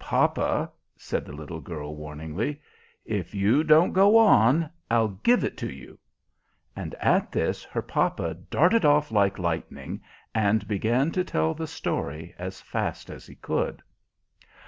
"Papa," 0.00 0.72
said 0.96 1.24
the 1.24 1.32
little 1.32 1.60
girl, 1.60 1.94
warningly, 1.94 2.60
"if 3.04 3.36
you 3.36 3.62
don't 3.62 3.92
go 3.92 4.16
on, 4.18 4.68
I'll 4.90 5.10
give 5.22 5.44
it 5.44 5.56
to 5.58 5.72
you!" 5.72 5.96
And 6.74 6.92
at 6.96 7.30
this 7.30 7.62
her 7.62 7.82
papa 7.82 8.34
darted 8.34 8.84
off 8.84 9.12
like 9.12 9.38
lightning, 9.38 10.02
and 10.34 10.66
began 10.66 11.12
to 11.12 11.22
tell 11.22 11.54
the 11.54 11.68
story 11.68 12.34
as 12.36 12.60
fast 12.60 13.10
as 13.10 13.28
he 13.28 13.36
could. 13.36 13.80